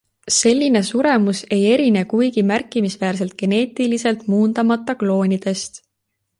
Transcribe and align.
Selline 0.35 0.79
suremus 0.87 1.41
ei 1.57 1.59
erine 1.73 2.03
kuigi 2.15 2.45
märkimisväärselt 2.53 3.37
geneetiliselt 3.43 4.27
muundamata 4.35 5.01
kloonidest. 5.05 5.83